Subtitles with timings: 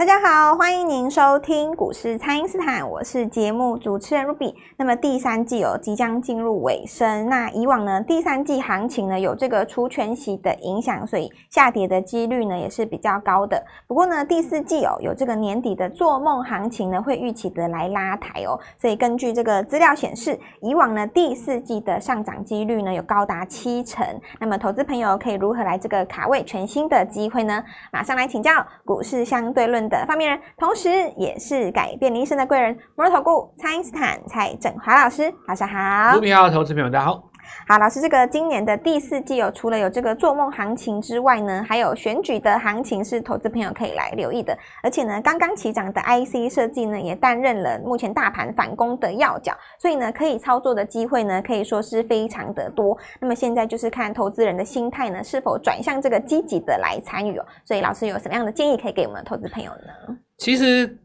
[0.00, 4.54] 大家好，欢迎您收听股市蔡因斯坦，我是节目主持人 Ruby。
[4.78, 13.62] 那么第三季哦即将进入尾声，那以往呢第三季行情呢有这个除权息的影响，所以下跌的几率呢也是比较高的。
[13.86, 24.02] 不过呢第四季哦有这个年底的做梦行情呢会预期的来拉抬哦，所以根据这个资料显示，以往呢第四季的上涨几率呢有高达七成。
[24.38, 27.62] 那么投资朋友可以如何来这个卡位全新的机会呢？
[27.92, 28.50] 马上来请教
[28.86, 36.14] 股市相对论的发明人，同时也是改变你一生的贵人——摩尔投顾蔡恩斯坦蔡振华老师，早上好。
[36.14, 37.29] 股票投资朋友，大家好。
[37.66, 44.56] 好，老师，这个今年的第四季哦，除了有这个做梦行情之外呢，还有选举的行情是投资朋友可以来留意的。
[44.82, 52.96] 而且呢，刚刚起涨的 IC 设计呢，也担任了目前大盘反攻的要角，所以呢，可以操作的机会呢，可以说是非常的多。
[53.20, 57.46] 那么现在就是看投资人的心态呢，是否转向这个积极的来参与哦。
[57.64, 60.16] 所以老师有什么样的建议可以给我们的投资朋友呢？
[60.38, 60.98] 其实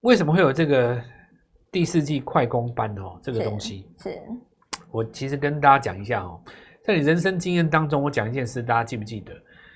[0.00, 1.00] 为什么会有这个
[1.70, 3.18] 第四季快攻班哦？
[3.22, 4.10] 这个东西是。
[4.10, 4.22] 是
[4.92, 6.40] 我其实跟大家讲一下哦，
[6.84, 9.32] 在你人生经验当中，我讲一件事，大家记不记得？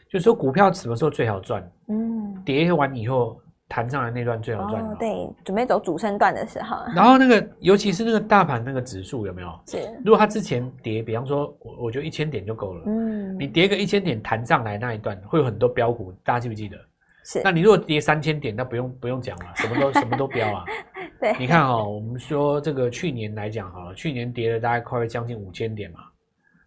[0.09, 1.69] 就是说股票什么时候最好赚？
[1.89, 4.81] 嗯，跌完以后弹上来那段最好赚。
[4.81, 6.77] 哦，对，准备走主升段的时候。
[6.94, 9.48] 然后那个，尤其是那个大盘那个指数有没有？
[9.67, 9.78] 是。
[10.05, 12.84] 如果它之前跌，比方说，我我觉得一千点就够了。
[12.87, 13.37] 嗯。
[13.39, 16.77] 你跌个一千点弹上来那一段，会有很多标股，大家记不记得？
[17.25, 17.41] 是。
[17.42, 20.64] 那你如果跌三千点，那不用不用讲了，什么都什么都标啊。
[21.19, 26.00] 对，你看哈、哦，我们说这个去年来讲好了，去年跌了大概快将近五千点嘛，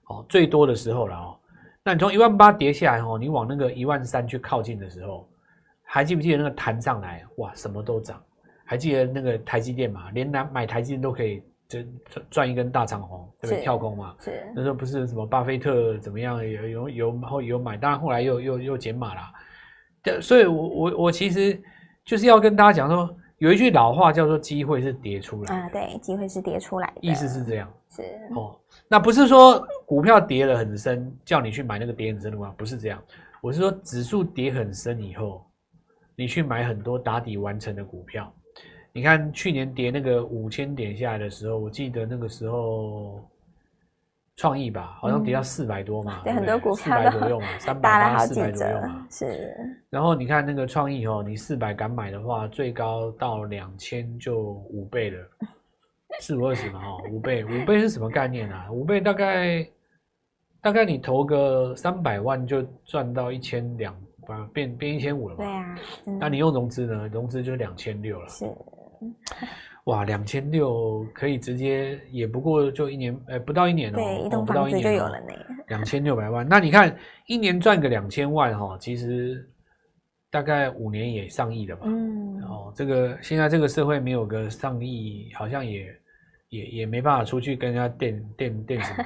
[0.08, 1.38] 哦，最多的时候了哦。
[1.83, 5.30] 那你从一万八跌下来哦，你往那个一万三去靠近的时候，
[5.83, 8.22] 还记不记得那个弹上来哇，什么都涨？
[8.66, 10.09] 还记得那个台积电嘛？
[10.11, 11.80] 连拿买台积电都可以就
[12.30, 13.61] 赚一根大长红，对不对？
[13.61, 14.16] 跳空嘛。
[14.20, 14.52] 是。
[14.55, 20.22] 那时候不是什么巴菲特怎么样有有有后有买，当然后来又又又减码了。
[20.22, 21.61] 所以我我我其实
[22.04, 23.15] 就是要跟大家讲说。
[23.39, 28.04] 有一句老话叫做“机会是跌出来”啊，对，机会是跌出来的，意思是这样，是
[28.36, 28.55] 哦。
[28.88, 32.54] 那不是说股票跌了很深，叫你去买那个跌很深的吗？
[32.58, 33.02] 不是这样，
[33.42, 35.45] 我是说指数跌很深以后，
[36.16, 38.32] 你去买很多打底完成的股票。
[38.92, 43.21] 你看去年跌那个五千点下来的时候，我记得那个时候。
[44.39, 49.54] 创意吧，好像跌到四百多嘛，对，很多股票四百左右嘛， 三百八四百左右嘛，是。
[49.89, 55.27] 然后你看那个创意哦，你四百敢买的话，最高到两千就五倍了，
[56.22, 58.72] 四五二十嘛哦，五倍，五倍是什么概念啊？
[58.72, 59.67] 五倍大概
[60.61, 63.94] 大概你投个三百万就赚到一千两，
[64.54, 65.44] 变变一千五了嘛？
[65.44, 66.17] 对啊。
[66.17, 67.10] 那你用融资呢？
[67.10, 68.30] 融资就两千六了。
[68.30, 68.45] 是。
[69.86, 75.34] 哇，两千六可以直接，也不过就一年，哎、欸，不到一年哦、喔，对，一栋房子就有了呢。
[75.70, 76.95] 两千六百万，那你看
[77.28, 79.48] 一年赚个两千万哈，其实
[80.32, 81.84] 大概五年也上亿了吧？
[81.86, 85.88] 嗯，哦，这个现在这个社会没有个上亿，好像也
[86.49, 89.04] 也也没办法出去跟人家垫垫垫什么。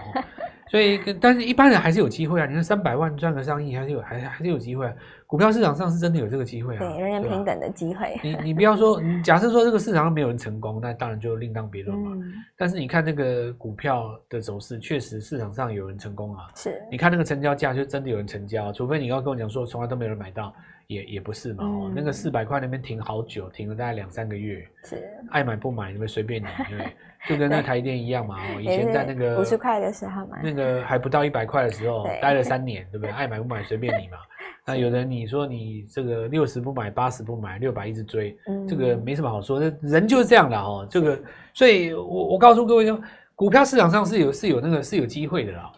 [0.69, 2.47] 所以，但是一般人还是有机会啊！
[2.47, 4.93] 你看三百万赚个上亿，还是有，还还是有机会啊。
[5.27, 8.19] 股票市场上是真的有这个机会啊，对，人人平等的机会。
[8.23, 12.11] 你你不要说，你 假设说这个市场上没有人成功，那当然就另当别论嘛。
[12.15, 12.33] 嗯。
[12.57, 16.47] 但是你看那个股票的走势，确实市场上有人成功啊。
[16.55, 16.81] 是。
[16.89, 20.51] 你看那个成交价，就真的有人成交，除非你要跟我讲说从来都没有人买到，
[20.87, 21.63] 也也不是嘛。
[21.63, 24.67] 哦、嗯，那个四百块那边停好久，停了大概两三个月。
[24.83, 25.03] 是。
[25.31, 26.85] 爱买不买，你们随便你，因为。
[27.25, 33.11] 就跟那台电一样嘛，哦， 以前在那个五十块的时候嘛，那个还不到一百块的时候，待了三年，对不对？
[33.11, 34.17] 爱买不买随便你嘛。
[34.67, 40.85] 那有人你说你这个六十不买，八十不买，六百一直追，嗯，这个没什么好说，那人就是这样的哦。
[40.89, 41.17] 这个，
[41.53, 43.01] 所以我我告诉各位说，
[43.35, 45.71] 股票市场上是有是有那个是有机会的啦。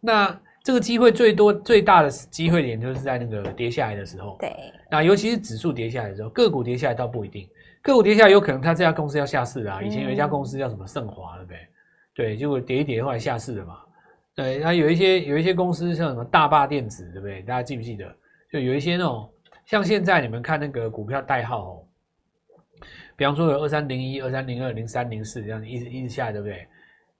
[0.00, 4.52] 那这个机会最多最大的机会点就是在那个跌下来的时候，对。
[4.90, 7.48] 那尤其是指数跌下来的时候，个股跌下来倒不一定。
[7.80, 9.80] 个股跌下来，有可能它这家公司要下市啊。
[9.82, 11.58] 以前有一家公司叫什么盛华，对不对？
[12.14, 13.78] 对，结果跌一跌，后来下市了嘛。
[14.34, 17.40] 对，那有一些有一些公司像什么大坝电子，对不对？
[17.40, 18.04] 大家记不记得？
[18.52, 19.26] 就有一些那种，
[19.64, 21.84] 像现在你们看那个股票代号哦，
[23.16, 26.68] 比方说有二三零一、二三零二、零三零四这样一直一直下来，对不对？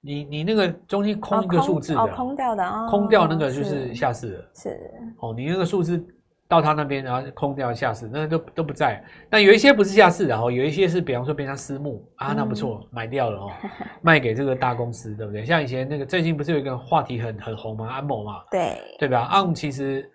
[0.09, 4.51] 你你那个中间空一个数字的，哦，空掉的啊，空掉那个就是下市了。
[4.55, 4.81] 是
[5.21, 6.03] 哦，你那个数字。
[6.51, 9.05] 到他那边，然后空掉下市，那都都不在。
[9.29, 13.51] 但有一些不是下市的哦，有一些是，比方说变成私募啊，那不错，买掉了哦，
[14.01, 15.45] 卖给这个大公司，对不对？
[15.45, 17.87] 像以前那个最近不是有一个话题很很红吗？
[17.91, 20.11] 安某嘛，对对吧？ARM 其实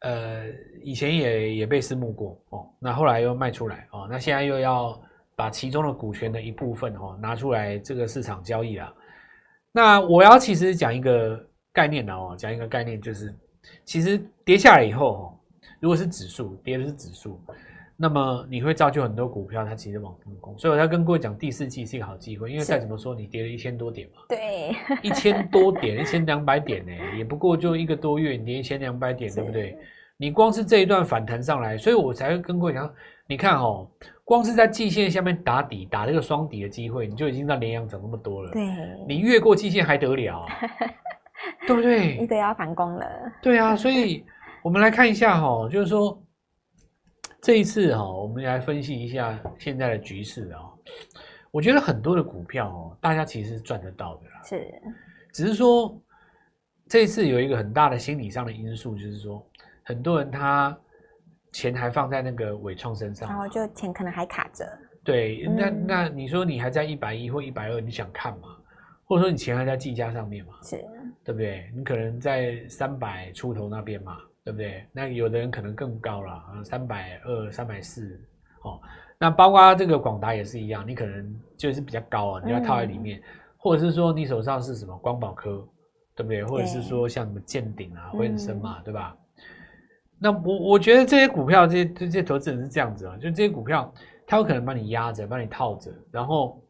[0.00, 0.44] 呃
[0.82, 4.98] 以前也也被私募过哦，那后来又卖出来哦，那现在又要
[5.36, 8.90] 把其中的股权的一部分哦拿出来这个市场交易了。
[9.72, 11.40] 那我要其实讲一个
[11.72, 13.34] 概念的哦，讲一个概念就是，
[13.84, 15.36] 其实跌下来以后哦。
[15.78, 17.40] 如果是指数跌的是指数，
[17.96, 29.78] 那么你会造就很多股票它其实往上攻，所以我要跟各位讲，第四季是一个好机会，因为再怎么说你跌了一千多点嘛，对，一千多点，一千两百点呢，也不过就一个多月，你跌一千两百点， 对不对？
[30.20, 32.92] 你光是这一段反弹上来，所以我才会跟各位讲，
[33.26, 33.90] 你看哦，
[34.22, 38.62] 光是在季线下面打底，打这个双底的机会，你就已经让联阳涨那么多了，对，
[39.08, 40.46] 你越过季线还得了啊？
[41.66, 42.18] 对不对？
[42.18, 43.06] 你得要反攻了，
[43.40, 44.22] 对啊，所以
[44.62, 46.22] 我们来看一下哈，就是说。
[47.42, 50.60] 这一次哈，我们来分析一下现在的局势啊。
[51.50, 54.42] 我觉得很多的股票哦，大家其实是赚得到的啦。
[54.44, 54.70] 是，
[55.32, 55.98] 只是说
[56.86, 59.42] 这一次有一个很大的心理上的因素，就是说
[59.90, 60.76] 很多人他
[61.52, 64.64] 钱还放在那个伟创身上，然后就钱可能还卡着。
[65.02, 68.48] 对，那那你说你还在一百一或一百二，你想看吗？
[69.04, 70.52] 或者说你钱还在技嘉上面嘛？
[70.62, 70.76] 是，
[71.24, 71.70] 对不对？
[71.74, 74.16] 你可能在三百出头那边嘛。
[74.42, 74.86] 对不对？
[74.90, 78.18] 那有的人可能更高了啊，三百二、三百四，
[78.62, 78.80] 哦，
[79.18, 83.24] 那包括这个广达也是一样，你可能就是比较高啊，你要套在里面，嗯、
[83.58, 85.62] 或者是说你手上是什么光宝科，
[86.16, 86.42] 对不对？
[86.42, 89.14] 或者是说像什么建鼎啊、辉生嘛，嗯、对吧？
[90.20, 93.92] 那我我觉得这些股票，这些这些投资人是这样子啊，就这些股票，
[94.26, 96.62] 他有可能把你压着，把你套着，然后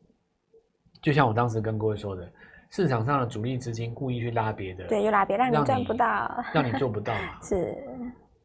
[1.03, 2.27] 就像我当时跟各位说的。
[2.73, 7.77] 市场上的主力资金故意去拉别的，对，又拉别，让你赚不到，让你做不到嘛， 是，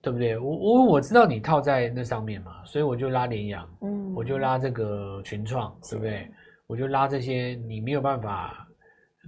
[0.01, 0.35] 对不对？
[0.35, 6.27] 我我我知道你套在那上面嘛，所以我就拉联阳，嗯，我就拉这个群创，对不对？
[6.65, 8.67] 我就拉这些你没有办法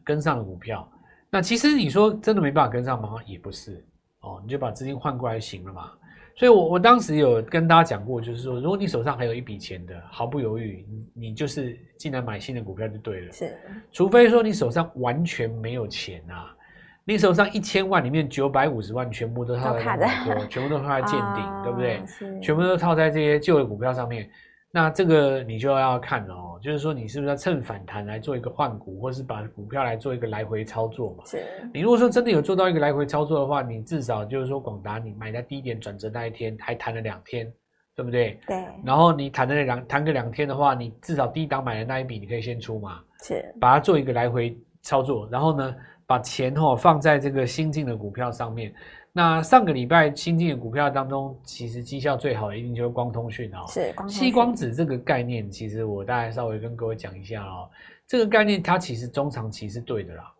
[0.03, 0.91] 跟上的股票。
[1.29, 3.19] 那其实你说真的没办法跟上吗？
[3.27, 3.85] 也不是
[4.21, 5.91] 哦，你就把资金换过来行了嘛。
[6.35, 13.31] 所以我，我我当时有跟大家讲过，就是说，如果你手上还有一笔钱的，毫不犹豫，你你就是进来买新的股票就对了。
[13.31, 13.57] 是，
[13.91, 16.55] 除非说你手上完全没有钱啊，
[17.03, 20.09] 你手上一千万里面九百五十万全部都套在，
[20.47, 22.05] 全部都套在建鼎，哦，对不对？
[22.05, 24.29] 是，全部都套在这些旧的股票上面。
[24.77, 31.23] 那这个你就要看了哦，就是说你是不是要趁反弹来做一个换股，或是把股票来做一个来回操作嘛？
[31.25, 31.43] 是。
[31.73, 37.51] 你如果说真的有做到一个来回操作的话，你至少就是说广达你买在低点转折那一天还弹了两天，
[37.95, 38.39] 对不对？
[38.45, 38.63] 对。
[38.85, 42.99] 然后你谈了两弹个两天的话，你至少低档买的那一笔你可以先出嘛？
[43.23, 43.43] 是。
[43.59, 45.75] 把它做一个来回操作，然后呢，
[46.05, 48.71] 把钱哦放在这个新进的股票上面。
[49.17, 53.65] 那上个礼拜新进的股票当中，其实绩效最好的一定就是光通讯哦。
[53.67, 53.91] 是。
[54.07, 57.67] 矽光子这个概念，其实我大概稍微跟各位讲一下哦。
[58.05, 60.31] 这个概念它其实中长期是对的啦。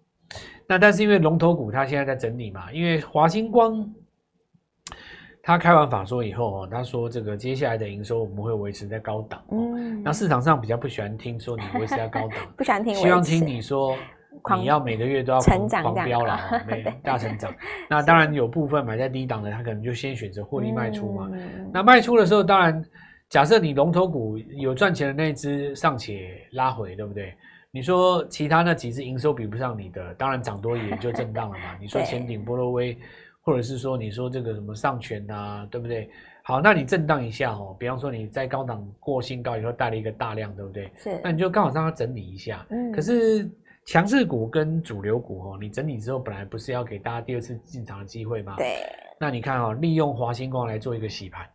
[0.68, 3.92] 那但是因为龙头股它现在在整理嘛，因为华星光，
[5.42, 9.44] 它开完法说以后哦，他说这个接下来的营收我们会维持在高档。
[9.50, 10.04] 嗯。
[10.04, 13.98] 那市场上比较不喜欢听说你维持在高档， 不喜欢听，希望听你说。
[14.60, 17.54] 你要每个月都要狂狂飙了， 没大成长。
[17.90, 21.30] 那当然有部分买在低档的，他可能就先选择获利卖出嘛。
[21.72, 22.84] 那卖出的时候，当然
[23.30, 27.34] 假设你龙头股有赚钱的那只尚且拉回，对不对？
[27.72, 31.76] 你说其他那几只营收比不上你的，当然涨多也就震荡了嘛。
[31.82, 32.98] 你说前顶、波罗威，
[33.42, 36.10] 或者是说你说这个什么上权啊，对不对？
[36.44, 40.90] 好，那你震荡一下哦，比方说你在高档过新高以后带了一个大量，对不对？
[40.96, 41.20] 是。
[41.22, 42.66] 那你就刚好让它整理一下。
[42.70, 42.92] 嗯。
[42.92, 43.50] 可是。
[43.88, 48.54] 强势股跟主流股哦，你整理之后本来不是要给大家第二次进场的机会吗？
[48.58, 48.82] 对。
[49.18, 51.48] 那你看哦，利用华星光来做一个洗盘，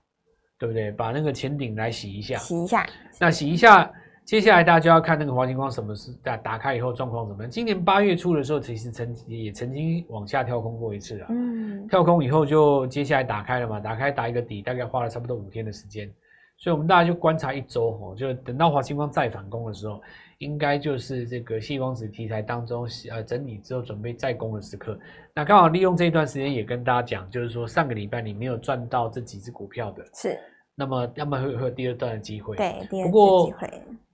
[0.59, 0.91] 对不对？
[0.93, 2.87] 把那个前顶来洗一下，洗一下。
[3.21, 3.93] 那洗一下，
[4.25, 7.51] 接下来大家就要看那个华星光什么是打打开以后状况怎么样。
[7.51, 11.27] 今年八月初的时候，其实曾也曾经往下跳空过一次啊。
[11.29, 11.87] 嗯。
[11.87, 16.11] 跳空以后就接下来打开了嘛，打开打一个底，大概花了差不多五天的时间。
[16.57, 20.01] 所以我们大家就观察一周哦，就等到华星光再反攻的时候。
[20.43, 24.99] 应该就是这个细光子题材当中，呃，整理之后准备再攻的时刻。
[25.33, 30.39] 那刚好利用这一段时间，也跟大家讲，就是说上个礼拜你没有赚到这几只股票的，是。
[30.75, 32.57] 那么，要么会会有第二段的机会。
[32.57, 33.07] 对，第二段机会。
[33.07, 33.53] 不过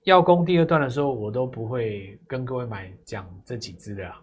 [0.05, 4.21] 要攻第二段的时候，我都不会跟各位买讲这几只的啦。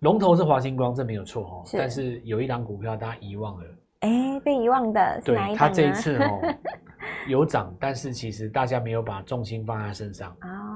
[0.00, 1.62] 龙头是华星光，这没有错哦。
[1.64, 1.78] 是。
[1.78, 3.64] 但是有一档股票大家遗忘了。
[4.00, 5.56] 哎，被遗忘的是哪一档呢？
[5.56, 6.40] 对，它这一次哦
[7.26, 10.67] 有涨，但是其实大家没有把重心放在身上啊。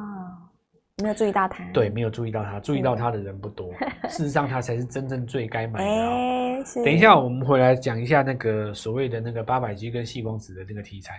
[1.02, 3.72] 没有注意到他，对，没有注意到他，注意到他的人不多。
[4.08, 5.84] 事实上，他才是真正最该买的。
[5.84, 11.14] 欸、等一下，我们回来讲一下那个所谓的那个八百 G 跟细光子的那个题材。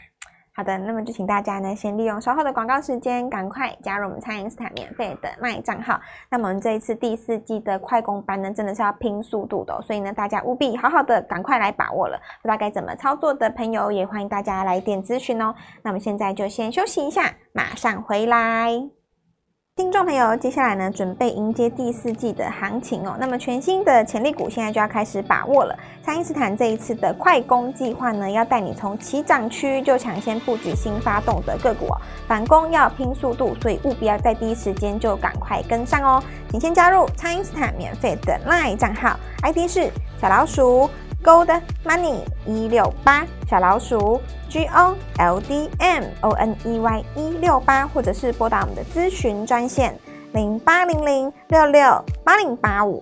[0.55, 5.99] 好的，那么就请大家呢，先利用稍后的广告时间，赶快加入我们蔡因斯坦免费的卖账号。
[6.29, 12.15] 那么我们这一次第四季的快攻班呢，真的是要拼速度的，所以呢，大家务必好好的赶快来把握了。
[12.43, 15.53] 不知道该怎么操作的朋友，也欢迎大家来电咨询哦。
[15.81, 19.02] 那么现在就先休息一下，马上回来。
[19.75, 23.17] 听众朋友，接下来呢，准备迎接第四季的行情哦。
[23.19, 25.75] 那么全新的潜力股现在就要开始把握了。
[26.03, 31.97] 蔡因斯坦这一次的快攻计划呢，要带你从起涨区就抢先布局新发动的个股哦。
[32.27, 36.23] 反攻要拼速度，所以务必要在第一时间就赶快跟上哦。
[36.51, 39.89] 请先加入蔡因斯坦免费的 LINE 账号，ID 是
[40.21, 40.87] 小老鼠。
[41.23, 41.49] Gold
[41.85, 49.97] Money 一六八小老鼠 G O L D M O N E Y 一六八，或者是拨打我们的咨询专线
[50.33, 53.01] 零八零零六六八零八五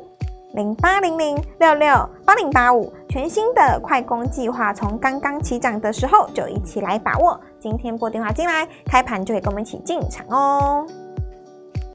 [0.54, 7.40] 零八零零六六八零八五，全新的快攻计划，从刚刚起涨的时候就一起来把握。
[7.60, 10.86] 今天拨电话进来，开盘就会跟我们一起进场哦。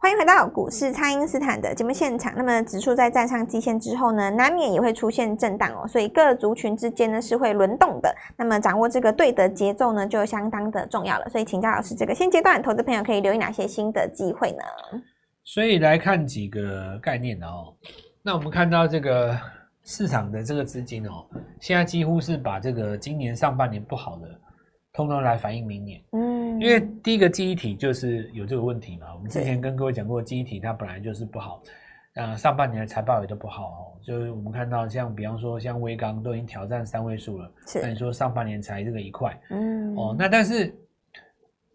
[0.06, 2.32] 欢迎回到股市，蔡因斯坦的节目现场。
[2.36, 8.14] 那么指数在站上季线之后呢，难免也会出现震荡哦，所以各族群之间呢是会轮动的。
[8.36, 11.28] 那么掌握这个对的节奏呢，就相当的重要了。
[11.28, 15.02] 所以请教老师，这个现阶段投资朋友可以留意哪些新的机会呢？
[15.42, 17.75] 所以来看几个概念哦。
[18.22, 19.36] 那我们看到这个
[19.82, 21.26] 市场的这个资金哦，
[21.58, 24.28] 现在几乎是把这个今年上半年不好的，
[24.97, 26.03] 通通来反映明年。
[26.11, 26.37] 嗯。
[26.59, 31.62] 因为第一个记忆体就是有这个问题嘛，我们之前跟各位讲过，记忆体它本来就是不好，
[32.15, 34.00] 呃，上半年的财报也都不好哦。
[34.03, 40.75] 就是我们看到像比方说像微刚都已经挑战三位数了，那你说上半年才这个一块，嗯，哦，那但是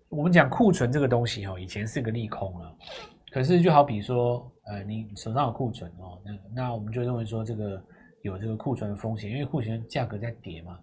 [0.10, 2.75] 我们讲库存这个东西哦，以前是个利空了，
[3.32, 7.80] 可是就好比说，呃，你手上有库存哦，那那我们就认为说这个
[8.24, 10.80] 有这个库存的风险，因为库存价格在跌嘛，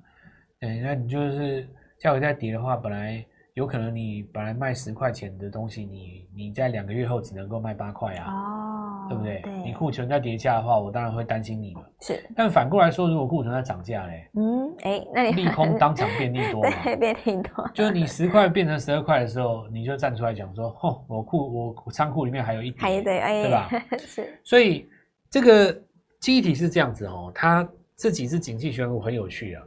[0.61, 3.25] 嗯，那你就是价格在跌的话，本来。
[3.55, 9.41] 有可能你本来卖十块钱的东西，你你在两个月后只能够卖八块啊，哦，对不对？
[9.43, 11.81] 对，你库存在跌价的话，我当然会担心你了。
[12.01, 17.69] 是，但反过来说，如果库存在涨价嘞，嗯，哎，那你利空 当场变利多， 对，变利多。
[17.75, 23.69] 就是你十块变成十二块的时候，你就站出来讲说，吼，我库我仓库里面还有一点，还对，哎，对吧？
[23.99, 24.41] 是。
[24.45, 24.89] 所以
[25.29, 25.77] 这个
[26.21, 29.65] 记忆体是这样子哦，它这几次景气循环很有趣啊。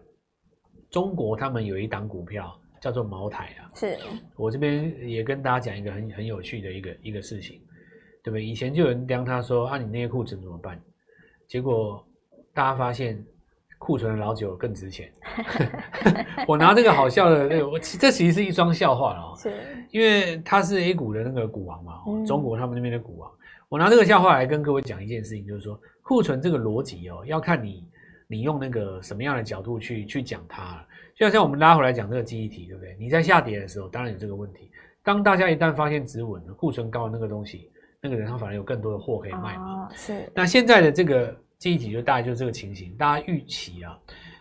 [0.91, 2.55] 中国他们有一档股票。
[2.81, 3.95] 叫做茅台啊，是
[4.36, 7.62] 我这边也跟大家讲一个很很有趣的一个一个事情，
[8.24, 8.43] 对不对？
[8.43, 10.81] 以前就有人刁他说啊，你那些库存怎么办？
[11.48, 12.03] 结果
[12.55, 13.24] 大家发现
[13.77, 15.13] 库存的老酒更值钱。
[16.48, 19.53] 我拿这个好笑的，我这其实是一桩笑话了哦，是，
[19.91, 23.31] 因为他是 A 股的那个股王嘛，中国他们那边的股王。
[23.69, 27.88] 我拿这个笑话来跟各位讲一件事情，就是说库存这个逻辑哦，要看你
[28.31, 30.83] 你用那个什么样的角度去去讲它。
[31.13, 32.95] 就像我们拉回来讲这个记忆体，对不对？
[32.97, 34.71] 你在下跌的时候，当然有这个问题。
[35.03, 37.69] 当大家一旦发现止稳了，库存高的那个东西，
[38.00, 39.83] 那个人他反而有更多的货可以卖嘛。
[39.83, 40.31] 哦、是。
[40.33, 44.00] 那现在的这个记忆体就大概就是这个情形，大家预期啊，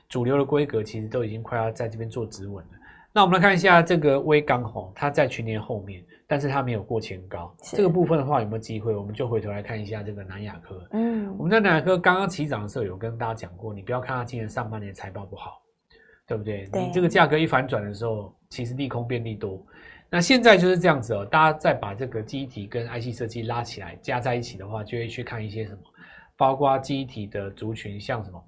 [0.09, 2.79] 主流的规格其实都已经快要在这边做止稳了。
[3.13, 7.55] 那我们来看一下这个微钢吼，它在去年后面，但是它没有过前高。
[7.63, 8.95] 这个部分的话有没有机会？
[8.95, 10.87] 我们就回头来看一下这个南亚科。
[10.93, 11.37] 嗯。
[11.37, 15.61] 我们在南亚科刚刚起涨的时候有跟大家讲过，你不要看它今年上半年财报不好。
[16.27, 16.65] 对不对？
[16.67, 19.61] 对，你这个价格一反转的时候，其实利空变利多。
[20.09, 25.81] 那现在就是这样子哦，大家再把这个记忆体跟 IC 设计拉起来，加在一起的话，就会去看一些什么，
[26.37, 28.41] 包括记忆体的族群，像什么，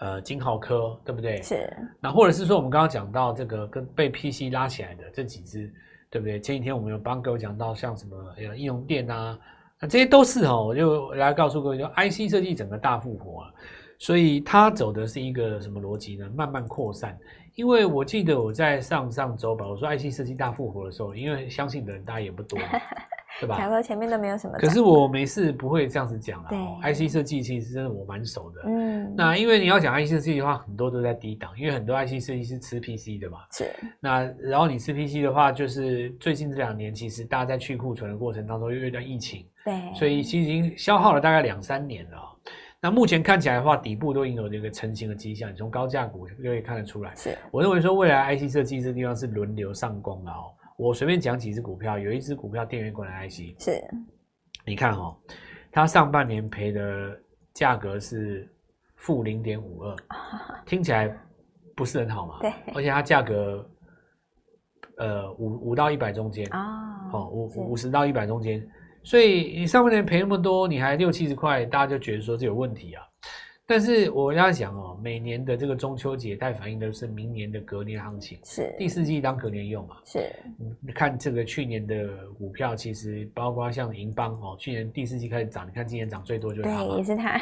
[0.00, 1.40] 呃，金豪科，对不对？
[1.42, 1.70] 是。
[2.00, 5.72] 那或者是说，我们刚刚讲到这个跟被 PC 拉起来的这几只，
[6.10, 6.40] 对不对？
[6.40, 9.38] 前几天我们有帮各位讲到，像什么呃应用电啊，
[9.78, 13.52] 那这些都是哦，我就来告诉各位，就 IC 设计整个大复活啊。
[13.98, 16.26] 所以它走的是一个什么逻辑呢？
[16.34, 17.18] 慢慢扩散。
[17.56, 22.58] 因为我记得我在上上周吧，我说 IC 设计大复活的时候，因为相信的人大家也不多，
[23.38, 23.56] 对吧？
[23.58, 24.58] 讲说前面都没有什么。
[24.58, 26.48] 可是我没事不会这样子讲啦。
[26.48, 26.58] 对
[26.92, 28.62] ，IC 设计其实真的我蛮熟的。
[28.66, 29.14] 嗯。
[29.16, 33.38] 那因为你要讲 IC 设计的话，很多都在低档，因为很多 IC 设计是吃 PC 的嘛。
[33.52, 33.70] 是。
[34.00, 42.18] 那然后你吃 PC 的话，就是最近这两年，其实大家在去库存的过程当中，又遇到疫情，对，所以其实已经消耗了大概两三年了。
[42.82, 47.14] 那目前看起来的话，底部都已经有这个成型的迹象，你从高价股就可以看得出来。
[47.14, 50.50] 是，我认为说未来 IC 设计这地方是轮流上攻的哦。
[50.80, 53.78] 我随便讲几只股票，有一只股票电源管理 IC，是，
[54.64, 55.14] 你看哦，
[55.70, 57.20] 它上半年赔的
[57.52, 58.50] 价格是
[58.96, 59.96] 负零点五二，
[60.64, 61.14] 听起来
[61.76, 62.38] 不是很好嘛？
[62.40, 63.70] 对，而且它价格，
[64.96, 68.66] 呃，五五到一百中间啊，哦，五五十到一百中间。
[69.02, 73.02] 所以你上半年赔那么多，你还六七十块，大家就觉得说这有问题啊。
[73.70, 79.98] 但是我跟大家讲哦，每年的这个中秋节，它反映的是明年的隔年行情，是第四季当隔年用嘛？
[80.04, 80.28] 是。
[80.80, 86.84] 你看这个去年的股票，其实包括像银邦哦，去年第四季开始涨，你看今年涨最多就是它。
[86.84, 87.40] 对，也是它。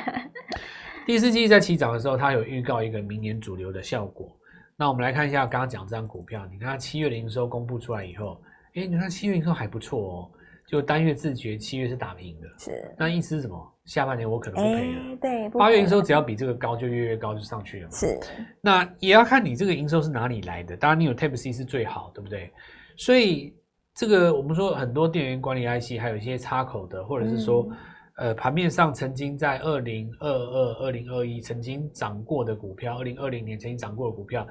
[1.08, 4.30] 第四季在起涨的时候，它有预告一个明年主流的效果。
[4.76, 8.38] 那我们来看一下刚刚讲这张股票，你看它七月的营收公布出来以后，
[8.75, 10.30] 哎，你看七月营收还不错哦。
[10.68, 12.94] 就单月自觉七月是打平的，是。
[12.98, 13.75] 那意思是什么？
[13.87, 15.02] 下半年我可能不赔了。
[15.02, 17.92] 欸、对，八月营收只要比这个高，就月月高，就上去了嘛。
[17.92, 18.20] 是。
[18.60, 22.52] 那也要看你这个营收是哪里来的，当然你有 Type C 是最好，对不对？
[22.98, 23.56] 所以
[23.94, 27.66] 这个我们说很多电源管理 IC，还有一些插口的，或者是说。
[27.70, 27.76] 嗯
[28.18, 34.44] 呃，盘面上曾经在二零二二、二零二一曾经涨过的股票，二零二零年曾经涨过的股票，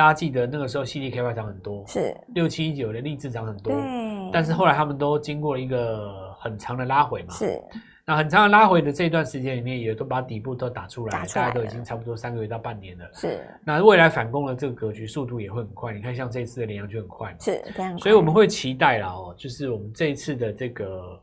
[0.00, 4.30] 大家记得那个时候 CDKY 涨很多，是六七一九的励志涨很多，对。
[4.32, 7.62] 但是后来他们都经过了一个很长的拉回嘛，是。
[8.06, 13.46] 那很长的拉回的这段时间里面，也都把底部都打出来，打出来大家都已经差不多三个月到半年了，是。
[13.62, 17.98] 那未来反攻的这个格局速度也会很快，你看像这次的联阳就很快嘛，是这样。
[17.98, 21.22] 所以我们会期待啦哦，就是我们这一次的这个。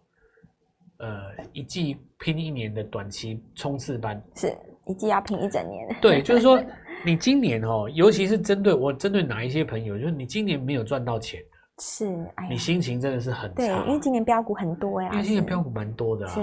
[0.99, 4.51] 呃，一季拼一年的短期冲刺班，是
[4.87, 5.95] 一季要拼一整年。
[6.01, 6.59] 对，就是说
[7.05, 11.41] 你今年哦，尤其是针对我针对哪一些朋友，就是你今年没有赚到钱，
[11.79, 16.33] 是，哎，你心情真的是很差，对，因为今年标股很多呀，因为今年标股蛮多的啊。
[16.33, 16.41] 是，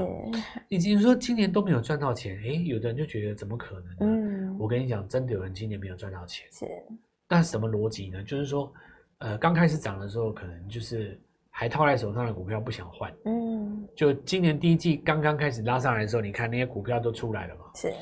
[0.68, 3.96] 你就是说今年都没有赚到钱，哎，有的人就觉得怎么可能呢？
[4.00, 6.66] 嗯，我跟你讲，真的有人今年没有赚到钱，是，
[7.28, 8.22] 那什么逻辑呢？
[8.22, 8.72] 就是说，
[9.18, 11.20] 呃，刚开始涨的时候，可能就是。
[11.56, 17.60] 还套在手上的股票不想换，嗯，就今年第一季刚刚开始拉上来的时候，你看那些股票都出来了嘛？
[17.76, 17.92] 是。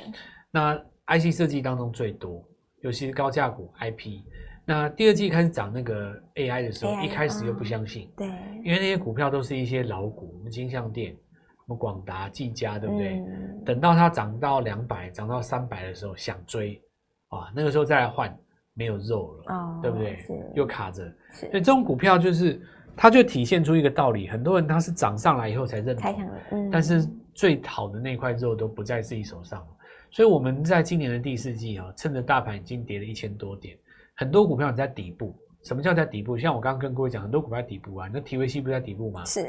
[0.51, 0.83] 那
[1.19, 2.43] IC 设计当中最多，
[2.81, 4.21] 尤其是高价股 IP。
[4.65, 8.27] 那第二季开始涨那个 AI 的时候，AI, 一开始又不相信，对，
[8.65, 13.19] 因为那些股票都是一些老股，什么金像店、什么广达、技嘉，对不对？
[13.19, 16.81] 嗯、等到它涨到两百、涨到三百的时候，想追，
[17.29, 18.37] 啊，那个时候再来换，
[18.75, 20.19] 没有肉了，哦、对不对？
[20.55, 21.03] 又卡着，
[21.33, 22.61] 所以这种股票就是。
[22.95, 26.15] 它就体现出一个道理，很多人他是涨上来以后才认同，
[26.51, 29.67] 嗯、但是最好的那块肉都不在自己手上，
[30.13, 33.77] 所以我们在今年的第四季啊，趁着大盘已经跌了一千多点，
[34.15, 35.35] 很多股票你在底部。
[35.65, 36.37] 什么叫在底部？
[36.37, 39.25] 像我刚刚跟各位讲，很多股票在底部啊，那 TVC 不在底部吗？
[39.25, 39.49] 是，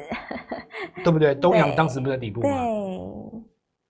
[1.04, 1.36] 对不对？
[1.36, 2.48] 东阳当时不在底部吗？
[2.48, 3.44] 对，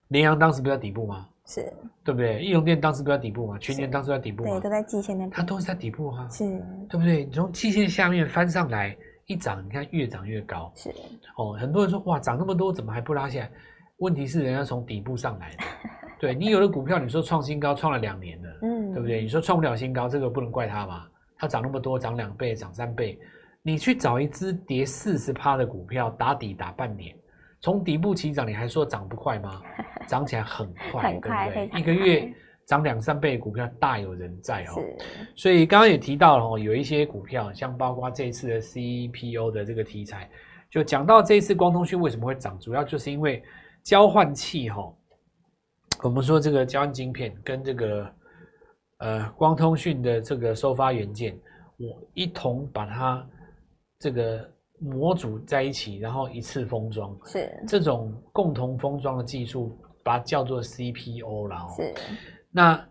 [0.08, 1.28] 联阳当时不在底部吗？
[1.46, 2.42] 是，对不对？
[2.42, 3.56] 义隆电当时不在底部吗？
[3.60, 4.50] 全年当时在底部吗？
[4.52, 6.44] 对，都在季线那边，它都是在底部啊，是，
[6.88, 7.24] 对不对？
[7.24, 8.96] 你从季线下面翻上来。
[9.26, 10.90] 一涨，你看越涨越高，是
[11.38, 11.54] 哦。
[11.54, 13.50] 很多人说哇，涨那么多，怎么还不拉下来？
[13.96, 15.64] 问题是人家从底部上来的，
[16.24, 19.20] 对你有的股票，你说创新高，创了两年了，嗯，对不对？
[19.20, 21.06] 你说创不了新高，这个不能怪它嘛。
[21.36, 23.18] 它涨那么多，涨两倍，涨三倍，
[23.62, 27.14] 你去找一只跌四十趴的股票打底打半年，
[27.60, 29.60] 从底部起涨，你还说涨不快吗？
[30.06, 31.80] 涨起来很 快，很快对不对？
[31.80, 32.32] 一个月。
[32.66, 34.80] 涨两三倍的股票大有人在哦，
[35.36, 40.30] 所以刚刚也提到了哦，有一些股票，像包括这一次的 CPO 的这个题材，
[40.70, 43.42] 就讲到这一次光通讯为什么会涨，主要就是因为
[43.82, 44.90] 交换器哈，
[46.02, 48.10] 我们说这个交换晶片跟这个
[48.98, 51.38] 呃光通讯的这个收发元件，
[51.76, 53.26] 我一同把它
[53.98, 61.68] 这个模组在一起，然后一次封装，是这种共同封装的技术，把它叫做 CPO 了哦。
[61.76, 61.94] 是。
[62.50, 62.86] 那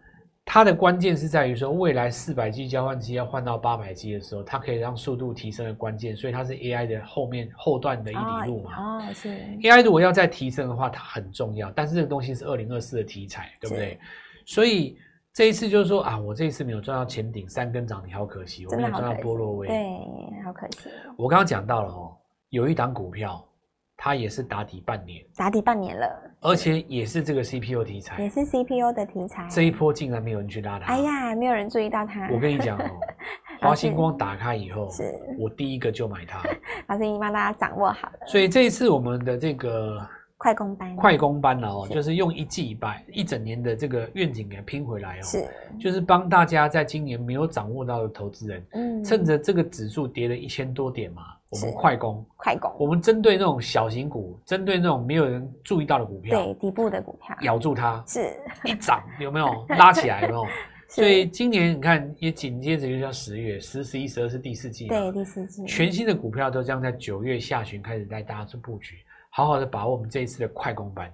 [0.53, 8.99] 它的关键是在于说，未来四百 G 交换机要换到八百 G 的时候，它可以让速度提升的关键，所以它是 AI 的后面后段的一里路嘛。
[8.99, 9.29] 哦，是。
[9.29, 13.97] AI 如果要再提升的话，它很重要，但是这个东西是二零二四的题材，对不对？
[14.45, 14.95] 所以
[15.33, 20.87] 这一次就是说啊，我这一次没有赚到前顶三根涨停，好可惜，我没有赚到波若威，对，好可惜。
[21.17, 22.15] 我刚刚讲到了哦，
[22.49, 23.43] 有一档股票。
[24.03, 26.05] 它也是打底半年，打底半年了，
[26.41, 29.47] 而且也是这个 CPU 题材，也是 CPU 的题材。
[29.49, 32.27] 这一波竟然没有人去拉它，哎呀，没有人注意到它。
[32.29, 32.83] 我跟你讲哦，
[33.63, 35.03] 华星光打开以后，是
[35.39, 36.43] 我第一个就买它。
[36.89, 38.19] 老师已经帮大家掌握好了。
[38.27, 40.05] 所以这一次我们的这个。
[40.35, 45.47] 快攻班，快攻班了哦，就是用一季把一整年的这个愿景给拼回来哦，是，
[45.79, 51.21] 就是帮大家在今年没有掌握到的投资人，嗯，趁着这个指数跌了一千多点嘛，
[51.53, 59.47] 我们快攻，快攻，我们针对那种小型股，针对那种没有人注意到的股票，对，底部的股票，咬住它，是，一涨有没有？
[59.77, 60.45] 拉起来有没有？
[60.89, 68.95] 所以今年你看也紧接着就叫十月，十、十一、十二是第四季，对，第四季，全新的股票都将在九月下旬开始带大家做布局。
[69.29, 71.11] 好好的把握我们这一次的快攻班。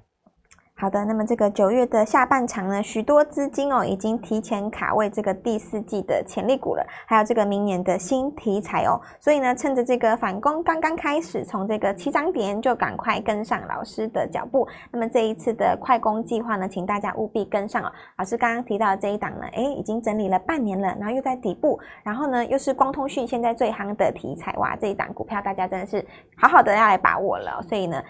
[0.82, 8.98] 好的，那么这个九月的下半场呢，许多资金哦已经提前卡位这个第四季的潜力股了，还有这个明年的新题材哦。
[9.20, 14.66] 所以呢，趁着这个反攻刚刚开始，从这个起涨点就赶快跟上老师的脚步。
[14.90, 17.92] 那么这一次的快攻计划呢，请大家务必跟上哦。
[18.18, 27.62] 老师刚刚提到的这一档呢，哎，已经整理了半年了，然后又在底部，然后呢又是光通讯现在最夯的题材，哇，这一档股票大家真的是好好的要来把握了。
[27.68, 28.02] 所以呢。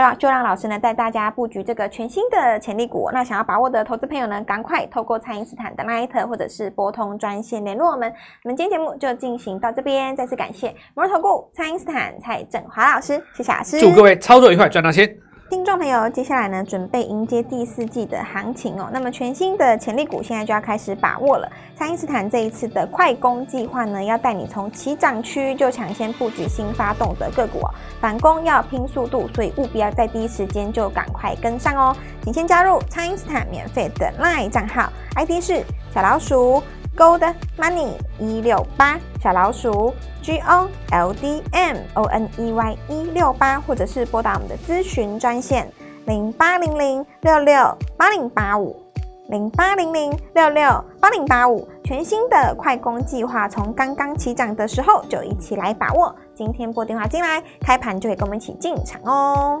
[0.00, 3.10] 让就让老师呢带大家布局这个全新的潜力股。
[3.12, 8.12] 那想要把握的投资朋友呢，赶快透过蔡因斯坦的 LINE 或者是拨通专线联络我们。
[8.44, 15.25] 我们今天节目就进行到这边，再次感谢摩尔投顾蔡因斯坦蔡振华老师，谢谢老师，祝各位操作愉快，赚到钱。
[15.48, 18.90] 听众朋友，接下来呢，准备迎接第四季的行情哦。
[18.92, 21.48] 那么全新的潜力股现在就要开始把握了。
[21.76, 27.70] 蔡因斯坦这一次的快攻计划呢，要带你从起涨区就抢先布局新发动的个股哦。
[28.00, 31.96] 反攻要拼速度，所以务必要在第一时间就赶快跟上哦。
[32.24, 35.62] 请先加入蔡因斯坦免费的 LINE 账号，ID 是
[35.94, 36.60] 小老鼠。
[36.96, 37.22] Gold
[37.58, 45.70] Money 一六八小老鼠 G O L D M O N E Y 一六八，或者是拨打我们的咨询专线
[46.06, 47.54] 零八零零六六
[47.98, 48.74] 八零八五
[49.28, 56.14] 零八零零六六八零八五，全新的快攻计划，从刚刚起涨的时候就一起来把握。
[56.34, 59.60] 今天拨电话进来，开盘就会跟我们一起进场哦。